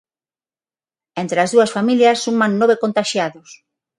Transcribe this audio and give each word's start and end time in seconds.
Entre 1.21 1.39
as 1.43 1.51
dúas 1.55 1.73
familias 1.75 2.21
suman 2.25 2.51
nove 2.61 2.75
contaxiados. 2.83 3.49